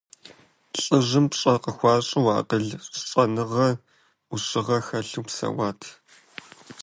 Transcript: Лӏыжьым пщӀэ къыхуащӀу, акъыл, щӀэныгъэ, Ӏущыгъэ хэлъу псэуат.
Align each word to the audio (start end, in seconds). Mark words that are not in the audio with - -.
Лӏыжьым 0.81 1.25
пщӀэ 1.31 1.53
къыхуащӀу, 1.63 2.27
акъыл, 2.37 2.65
щӀэныгъэ, 3.07 3.67
Ӏущыгъэ 4.29 4.77
хэлъу 4.85 5.23
псэуат. 5.27 5.81